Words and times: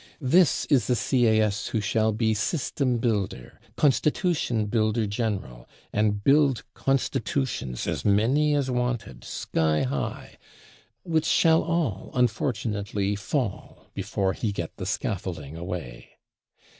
This 0.19 0.65
is 0.65 0.87
the 0.87 0.95
Sieyès 0.95 1.67
who 1.69 1.79
shall 1.79 2.11
be 2.11 2.33
System 2.33 2.97
builder, 2.97 3.59
Constitution 3.75 4.65
builder 4.65 5.05
General, 5.05 5.69
and 5.93 6.23
build 6.23 6.63
Constitutions 6.73 7.85
(as 7.85 8.03
many 8.03 8.55
as 8.55 8.71
wanted) 8.71 9.23
sky 9.23 9.83
high, 9.83 10.39
which 11.03 11.27
shall 11.27 11.61
all 11.61 12.09
unfortunately 12.15 13.15
fall 13.15 13.91
before 13.93 14.33
he 14.33 14.51
get 14.51 14.75
the 14.77 14.87
scaffolding 14.87 15.55
away. 15.55 16.09